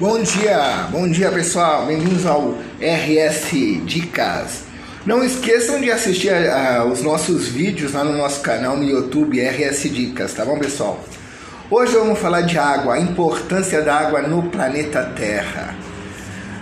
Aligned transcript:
Bom 0.00 0.20
dia, 0.20 0.88
bom 0.90 1.08
dia 1.08 1.30
pessoal, 1.30 1.86
bem-vindos 1.86 2.26
ao 2.26 2.56
RS 2.80 3.52
Dicas. 3.84 4.64
Não 5.06 5.22
esqueçam 5.22 5.80
de 5.80 5.88
assistir 5.88 6.30
a, 6.30 6.78
a, 6.78 6.84
os 6.84 7.00
nossos 7.00 7.46
vídeos 7.46 7.92
lá 7.92 8.02
no 8.02 8.18
nosso 8.18 8.40
canal 8.40 8.76
no 8.76 8.82
YouTube 8.82 9.40
RS 9.40 9.82
Dicas, 9.84 10.34
tá 10.34 10.44
bom 10.44 10.58
pessoal? 10.58 10.98
Hoje 11.70 11.92
vamos 11.92 12.18
falar 12.18 12.40
de 12.40 12.58
água, 12.58 12.94
a 12.94 13.00
importância 13.00 13.82
da 13.82 13.94
água 13.94 14.20
no 14.20 14.50
planeta 14.50 15.12
Terra. 15.16 15.76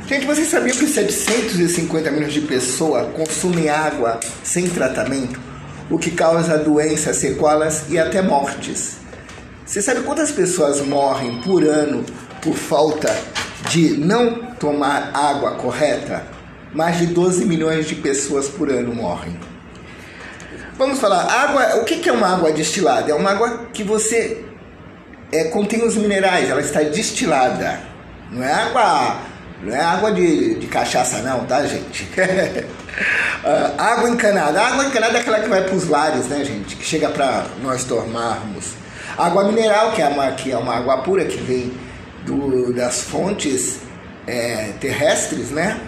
Gente, 0.07 0.27
vocês 0.27 0.49
sabiam 0.49 0.77
que 0.77 0.87
750 0.87 2.11
milhões 2.11 2.35
de 2.35 2.43
pessoas 2.43 3.17
consumem 3.17 3.71
água 3.71 4.21
sem 4.45 4.69
tratamento, 4.69 5.41
o 5.89 5.99
que 5.99 6.11
causa 6.11 6.59
doenças, 6.59 7.17
sequelas 7.17 7.85
e 7.89 7.99
até 7.99 8.21
mortes? 8.21 8.99
Você 9.65 9.81
sabe 9.81 10.03
quantas 10.03 10.31
pessoas 10.31 10.83
morrem 10.83 11.41
por 11.41 11.65
ano 11.65 12.05
por 12.43 12.55
falta 12.55 13.17
de 13.71 13.97
não 13.97 14.35
tomar 14.57 15.13
água 15.15 15.53
correta, 15.53 16.27
mais 16.75 16.99
de 16.99 17.07
12 17.07 17.47
milhões 17.47 17.87
de 17.87 17.95
pessoas 17.95 18.49
por 18.49 18.69
ano 18.69 18.95
morrem. 18.95 19.39
Vamos 20.77 20.99
falar, 20.99 21.25
água, 21.25 21.77
o 21.81 21.85
que 21.85 22.09
é 22.09 22.13
uma 22.13 22.35
água 22.35 22.51
destilada? 22.51 23.11
É 23.11 23.15
uma 23.15 23.31
água 23.31 23.67
que 23.73 23.85
você 23.85 24.45
é, 25.31 25.45
contém 25.45 25.87
os 25.87 25.95
minerais, 25.95 26.51
ela 26.51 26.61
está 26.61 26.83
destilada. 26.83 27.79
Não 28.31 28.43
é 28.43 28.53
água, 28.53 29.19
não 29.63 29.77
é 29.77 29.81
água 29.81 30.13
de, 30.13 30.57
de 30.57 30.67
cachaça 30.67 31.19
não, 31.19 31.45
tá 31.45 31.65
gente? 31.65 32.05
uh, 32.05 33.81
água 33.81 34.11
encanada, 34.11 34.61
água 34.61 34.87
encanada 34.87 35.19
é 35.19 35.21
aquela 35.21 35.41
que 35.41 35.49
vai 35.49 35.63
para 35.63 35.75
os 35.75 35.89
lares, 35.89 36.27
né 36.27 36.45
gente? 36.45 36.75
Que 36.75 36.85
chega 36.85 37.09
para 37.11 37.47
nós 37.63 37.85
tomarmos. 37.85 38.73
Água 39.17 39.45
mineral, 39.45 39.93
que 39.93 40.03
é 40.03 40.09
uma, 40.09 40.33
que 40.33 40.51
é 40.51 40.57
uma 40.57 40.77
água 40.77 40.99
pura 40.99 41.25
que 41.27 41.37
vem 41.37 41.71
do, 42.27 42.73
das 42.73 43.03
fontes 43.03 43.79
é, 44.27 44.71
terrestres, 44.81 45.51
né? 45.51 45.79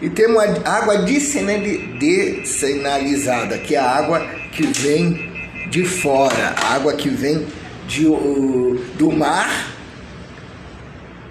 E 0.00 0.08
temos 0.08 0.42
a 0.64 0.70
água 0.70 0.96
descenalizada, 0.98 3.58
que 3.58 3.74
é 3.74 3.78
a 3.78 3.90
água 3.90 4.24
que 4.52 4.66
vem 4.66 5.28
de 5.70 5.84
fora, 5.84 6.54
a 6.56 6.74
água 6.74 6.94
que 6.94 7.10
vem 7.10 7.46
de, 7.86 8.04
do 8.04 9.12
mar, 9.12 9.74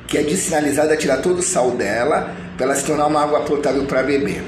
que 0.08 0.20
é 0.20 0.24
descenalizada, 0.24 0.96
tirar 0.96 1.18
todo 1.18 1.40
o 1.40 1.44
sal 1.44 1.72
dela, 1.72 2.36
para 2.56 2.68
ela 2.68 2.76
se 2.76 2.86
tornar 2.86 3.08
uma 3.08 3.24
água 3.24 3.42
potável 3.42 3.86
para 3.86 4.04
beber. 4.04 4.44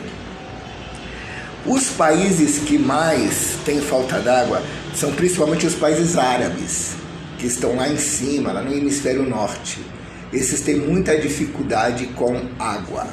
Os 1.66 1.90
países 1.90 2.60
que 2.60 2.78
mais 2.78 3.56
têm 3.66 3.82
falta 3.82 4.20
d'água 4.20 4.62
são 4.94 5.12
principalmente 5.14 5.66
os 5.66 5.74
países 5.76 6.16
árabes 6.18 7.01
que 7.42 7.48
estão 7.48 7.76
lá 7.76 7.90
em 7.90 7.98
cima, 7.98 8.52
lá 8.52 8.62
no 8.62 8.72
hemisfério 8.72 9.28
norte. 9.28 9.84
Esses 10.32 10.62
têm 10.62 10.76
muita 10.76 11.18
dificuldade 11.18 12.06
com 12.16 12.40
água. 12.60 13.08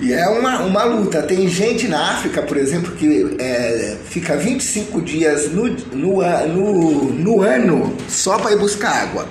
E 0.00 0.12
é 0.12 0.28
uma, 0.28 0.62
uma 0.62 0.82
luta. 0.82 1.22
Tem 1.22 1.48
gente 1.48 1.86
na 1.86 2.10
África, 2.10 2.42
por 2.42 2.56
exemplo, 2.56 2.92
que 2.96 3.36
é, 3.38 3.96
fica 4.06 4.36
25 4.36 5.00
dias 5.00 5.52
no, 5.52 5.68
no, 5.68 6.20
no, 6.48 7.04
no 7.12 7.40
ano 7.40 7.96
só 8.08 8.36
para 8.36 8.52
ir 8.52 8.58
buscar 8.58 8.90
água. 8.90 9.28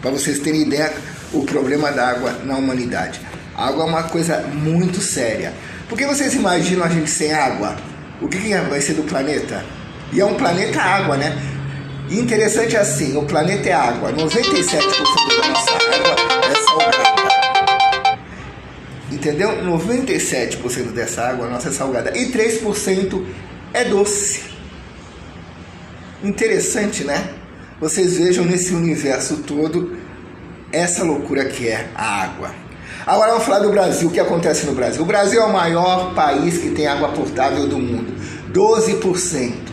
Para 0.00 0.10
vocês 0.10 0.38
terem 0.38 0.62
ideia, 0.62 0.92
o 1.34 1.42
problema 1.44 1.92
da 1.92 2.08
água 2.08 2.32
na 2.42 2.56
humanidade. 2.56 3.20
A 3.54 3.68
água 3.68 3.84
é 3.84 3.86
uma 3.86 4.04
coisa 4.04 4.38
muito 4.40 5.00
séria. 5.00 5.52
Por 5.90 5.98
que 5.98 6.06
vocês 6.06 6.34
imaginam 6.34 6.84
a 6.84 6.88
gente 6.88 7.10
sem 7.10 7.32
água? 7.34 7.76
O 8.20 8.28
que, 8.28 8.38
que 8.38 8.56
vai 8.56 8.80
ser 8.80 8.94
do 8.94 9.02
planeta? 9.02 9.62
E 10.10 10.20
é 10.20 10.24
um 10.24 10.34
planeta 10.34 10.80
água, 10.80 11.16
né? 11.18 11.36
E 12.08 12.18
interessante 12.18 12.76
assim, 12.76 13.16
o 13.16 13.22
planeta 13.24 13.68
é 13.68 13.72
água, 13.72 14.12
97% 14.12 14.70
da 15.40 15.48
nossa 15.48 15.70
água 15.72 16.16
é 16.44 16.54
salgada. 16.64 17.16
Entendeu? 19.10 19.48
97% 19.64 20.92
dessa 20.92 21.22
água 21.22 21.48
nossa 21.48 21.68
é 21.68 21.72
salgada 21.72 22.16
e 22.16 22.30
3% 22.30 23.24
é 23.74 23.84
doce. 23.84 24.44
Interessante, 26.22 27.02
né? 27.04 27.30
Vocês 27.80 28.16
vejam 28.18 28.44
nesse 28.44 28.72
universo 28.72 29.38
todo 29.38 29.96
essa 30.72 31.04
loucura 31.04 31.44
que 31.44 31.68
é 31.68 31.88
a 31.94 32.22
água. 32.22 32.50
Agora 33.04 33.32
vamos 33.32 33.44
falar 33.44 33.60
do 33.60 33.70
Brasil. 33.70 34.08
O 34.08 34.10
que 34.10 34.20
acontece 34.20 34.66
no 34.66 34.72
Brasil? 34.72 35.02
O 35.02 35.06
Brasil 35.06 35.40
é 35.40 35.44
o 35.44 35.52
maior 35.52 36.14
país 36.14 36.58
que 36.58 36.70
tem 36.70 36.86
água 36.86 37.08
potável 37.08 37.66
do 37.66 37.78
mundo. 37.78 38.14
12%. 38.52 39.65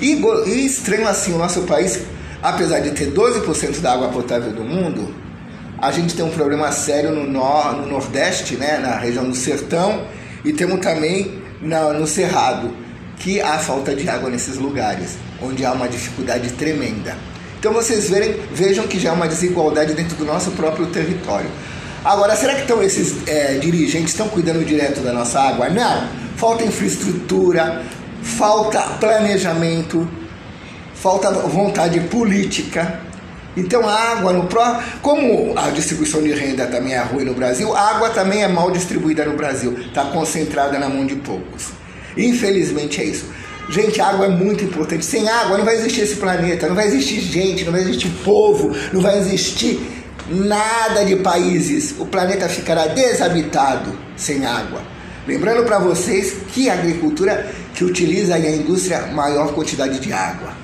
E, 0.00 0.12
e 0.46 0.66
estranho 0.66 1.08
assim, 1.08 1.32
o 1.32 1.38
nosso 1.38 1.62
país, 1.62 2.00
apesar 2.42 2.80
de 2.80 2.90
ter 2.92 3.12
12% 3.12 3.80
da 3.80 3.92
água 3.92 4.08
potável 4.08 4.52
do 4.52 4.62
mundo, 4.62 5.14
a 5.80 5.90
gente 5.90 6.14
tem 6.14 6.24
um 6.24 6.30
problema 6.30 6.70
sério 6.72 7.12
no, 7.12 7.24
no, 7.24 7.72
no 7.72 7.86
Nordeste, 7.86 8.56
né, 8.56 8.78
na 8.78 8.96
região 8.96 9.28
do 9.28 9.34
Sertão, 9.34 10.06
e 10.44 10.52
temos 10.52 10.80
também 10.80 11.42
na, 11.60 11.92
no 11.92 12.06
Cerrado, 12.06 12.72
que 13.18 13.40
há 13.40 13.58
falta 13.58 13.94
de 13.94 14.08
água 14.08 14.30
nesses 14.30 14.56
lugares, 14.56 15.16
onde 15.42 15.64
há 15.64 15.72
uma 15.72 15.88
dificuldade 15.88 16.50
tremenda. 16.52 17.16
Então 17.58 17.72
vocês 17.72 18.08
verem, 18.08 18.40
vejam 18.52 18.86
que 18.86 19.00
já 19.00 19.10
há 19.10 19.14
uma 19.14 19.26
desigualdade 19.26 19.92
dentro 19.94 20.16
do 20.16 20.24
nosso 20.24 20.52
próprio 20.52 20.86
território. 20.86 21.50
Agora, 22.04 22.36
será 22.36 22.54
que 22.54 22.62
então 22.62 22.80
esses 22.80 23.26
é, 23.26 23.54
dirigentes 23.58 24.10
estão 24.10 24.28
cuidando 24.28 24.64
direto 24.64 25.00
da 25.00 25.12
nossa 25.12 25.40
água? 25.40 25.68
Não. 25.68 26.08
Falta 26.36 26.64
infraestrutura, 26.64 27.84
falta 28.28 28.80
planejamento, 29.00 30.08
falta 30.94 31.30
vontade 31.30 31.98
política. 32.00 33.00
Então 33.56 33.88
a 33.88 33.92
água 33.92 34.32
no 34.32 34.46
pró, 34.46 34.80
como 35.02 35.58
a 35.58 35.70
distribuição 35.70 36.22
de 36.22 36.32
renda 36.32 36.66
também 36.66 36.94
é 36.94 37.02
ruim 37.02 37.24
no 37.24 37.34
Brasil, 37.34 37.74
a 37.74 37.96
água 37.96 38.10
também 38.10 38.44
é 38.44 38.48
mal 38.48 38.70
distribuída 38.70 39.24
no 39.24 39.36
Brasil, 39.36 39.76
está 39.78 40.04
concentrada 40.04 40.78
na 40.78 40.88
mão 40.88 41.04
de 41.04 41.16
poucos. 41.16 41.70
Infelizmente 42.16 43.00
é 43.00 43.04
isso. 43.04 43.26
Gente, 43.68 44.00
água 44.00 44.26
é 44.26 44.28
muito 44.28 44.64
importante. 44.64 45.04
Sem 45.04 45.28
água 45.28 45.58
não 45.58 45.64
vai 45.64 45.74
existir 45.74 46.02
esse 46.02 46.16
planeta, 46.16 46.68
não 46.68 46.74
vai 46.74 46.86
existir 46.86 47.20
gente, 47.20 47.64
não 47.64 47.72
vai 47.72 47.82
existir 47.82 48.08
povo, 48.24 48.74
não 48.92 49.00
vai 49.00 49.18
existir 49.18 49.80
nada 50.30 51.04
de 51.04 51.16
países. 51.16 51.94
O 51.98 52.06
planeta 52.06 52.48
ficará 52.48 52.86
desabitado 52.86 53.92
sem 54.16 54.46
água. 54.46 54.97
Lembrando 55.28 55.62
para 55.66 55.78
vocês 55.78 56.36
que 56.54 56.70
a 56.70 56.72
agricultura 56.72 57.52
que 57.74 57.84
utiliza 57.84 58.34
a 58.34 58.38
indústria 58.38 59.08
maior 59.08 59.52
quantidade 59.52 60.00
de 60.00 60.10
água. 60.10 60.54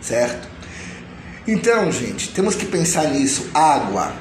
Certo? 0.00 0.48
Então, 1.46 1.92
gente, 1.92 2.30
temos 2.30 2.54
que 2.54 2.64
pensar 2.64 3.10
nisso. 3.10 3.50
Água. 3.52 4.14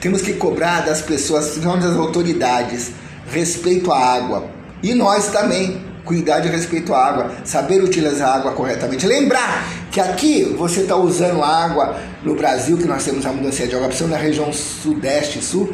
Temos 0.00 0.22
que 0.22 0.32
cobrar 0.32 0.80
das 0.80 1.00
pessoas, 1.00 1.56
das 1.56 1.96
autoridades, 1.96 2.90
respeito 3.30 3.92
à 3.92 4.14
água. 4.16 4.50
E 4.82 4.92
nós 4.92 5.28
também, 5.28 5.80
cuidar 6.04 6.40
de 6.40 6.48
respeito 6.48 6.92
à 6.92 7.06
água, 7.06 7.32
saber 7.44 7.80
utilizar 7.80 8.28
a 8.28 8.34
água 8.34 8.52
corretamente. 8.52 9.06
Lembrar 9.06 9.64
que 9.92 10.00
aqui 10.00 10.52
você 10.58 10.80
está 10.80 10.96
usando 10.96 11.44
água 11.44 11.96
no 12.24 12.34
Brasil, 12.34 12.76
que 12.76 12.88
nós 12.88 13.04
temos 13.04 13.24
a 13.24 13.32
mudança 13.32 13.68
de 13.68 13.76
água, 13.76 13.86
precisamos 13.86 14.16
na 14.16 14.20
região 14.20 14.52
sudeste 14.52 15.38
e 15.38 15.42
sul. 15.42 15.72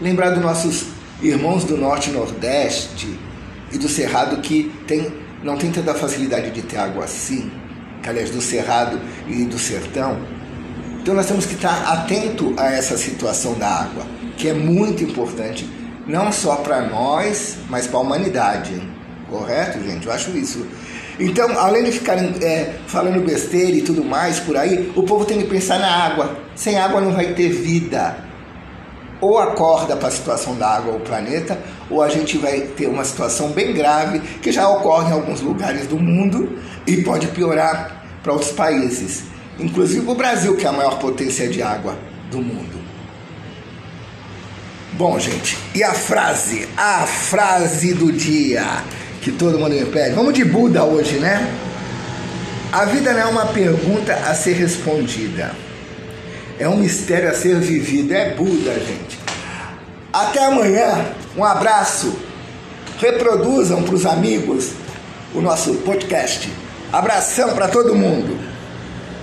Lembrar 0.00 0.30
dos 0.30 0.42
nossos 0.42 0.97
irmãos 1.22 1.64
do 1.64 1.76
norte 1.76 2.10
e 2.10 2.12
nordeste 2.12 3.18
e 3.72 3.78
do 3.78 3.88
cerrado 3.88 4.40
que 4.40 4.72
tem, 4.86 5.12
não 5.42 5.56
tem 5.56 5.70
tanta 5.70 5.94
facilidade 5.94 6.50
de 6.50 6.62
ter 6.62 6.78
água 6.78 7.04
assim, 7.04 7.50
aliás, 8.06 8.30
do 8.30 8.40
cerrado 8.40 9.00
e 9.26 9.44
do 9.44 9.58
sertão. 9.58 10.18
Então 11.00 11.14
nós 11.14 11.26
temos 11.26 11.46
que 11.46 11.54
estar 11.54 11.92
atento 11.92 12.54
a 12.56 12.70
essa 12.70 12.96
situação 12.96 13.54
da 13.54 13.68
água, 13.68 14.06
que 14.36 14.48
é 14.48 14.54
muito 14.54 15.02
importante, 15.02 15.68
não 16.06 16.30
só 16.30 16.56
para 16.56 16.82
nós, 16.82 17.56
mas 17.68 17.86
para 17.86 17.98
a 17.98 18.02
humanidade. 18.02 18.80
Correto, 19.28 19.82
gente? 19.82 20.06
Eu 20.06 20.12
acho 20.12 20.30
isso. 20.36 20.66
Então, 21.20 21.58
além 21.58 21.84
de 21.84 21.92
ficarem 21.92 22.32
é, 22.40 22.76
falando 22.86 23.24
besteira 23.26 23.72
e 23.72 23.82
tudo 23.82 24.04
mais 24.04 24.38
por 24.38 24.56
aí, 24.56 24.92
o 24.94 25.02
povo 25.02 25.24
tem 25.24 25.38
que 25.38 25.48
pensar 25.48 25.78
na 25.78 25.90
água. 25.90 26.38
Sem 26.54 26.78
água 26.78 27.00
não 27.00 27.12
vai 27.12 27.34
ter 27.34 27.50
vida 27.50 28.27
ou 29.20 29.38
acorda 29.38 29.96
para 29.96 30.08
a 30.08 30.10
situação 30.10 30.56
da 30.56 30.68
água 30.68 30.94
ou 30.94 31.00
planeta, 31.00 31.58
ou 31.90 32.02
a 32.02 32.08
gente 32.08 32.38
vai 32.38 32.60
ter 32.60 32.86
uma 32.86 33.04
situação 33.04 33.50
bem 33.50 33.72
grave 33.72 34.20
que 34.20 34.52
já 34.52 34.68
ocorre 34.68 35.10
em 35.10 35.12
alguns 35.12 35.40
lugares 35.40 35.86
do 35.86 35.98
mundo 35.98 36.58
e 36.86 37.02
pode 37.02 37.26
piorar 37.28 38.04
para 38.22 38.32
outros 38.32 38.52
países, 38.52 39.24
inclusive 39.58 40.08
o 40.08 40.14
Brasil, 40.14 40.56
que 40.56 40.64
é 40.64 40.68
a 40.68 40.72
maior 40.72 40.98
potência 40.98 41.48
de 41.48 41.62
água 41.62 41.96
do 42.30 42.38
mundo. 42.38 42.78
Bom, 44.92 45.18
gente, 45.18 45.56
e 45.74 45.82
a 45.82 45.94
frase? 45.94 46.68
A 46.76 47.06
frase 47.06 47.94
do 47.94 48.12
dia 48.12 48.64
que 49.22 49.30
todo 49.30 49.58
mundo 49.58 49.74
me 49.74 49.84
pede. 49.86 50.14
Vamos 50.14 50.34
de 50.34 50.44
Buda 50.44 50.84
hoje, 50.84 51.18
né? 51.18 51.46
A 52.72 52.84
vida 52.84 53.12
não 53.12 53.20
é 53.20 53.24
uma 53.26 53.46
pergunta 53.46 54.12
a 54.14 54.34
ser 54.34 54.54
respondida 54.54 55.54
é 56.58 56.68
um 56.68 56.76
mistério 56.76 57.30
a 57.30 57.34
ser 57.34 57.58
vivido. 57.60 58.12
É 58.12 58.34
Buda, 58.34 58.74
gente. 58.74 59.18
Até 60.12 60.44
amanhã. 60.44 61.06
Um 61.36 61.44
abraço. 61.44 62.18
Reproduzam 62.98 63.82
para 63.82 63.94
os 63.94 64.04
amigos 64.04 64.72
o 65.34 65.40
nosso 65.40 65.74
podcast. 65.74 66.50
Abração 66.92 67.54
para 67.54 67.68
todo 67.68 67.94
mundo. 67.94 68.36